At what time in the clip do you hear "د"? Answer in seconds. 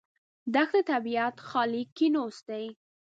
0.83-0.87